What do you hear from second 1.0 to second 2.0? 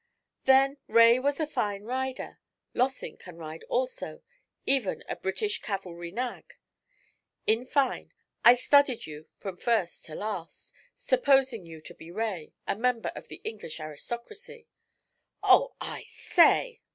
was a fine